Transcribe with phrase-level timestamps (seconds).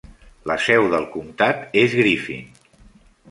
[0.51, 2.47] La seu del comtat és Griffin.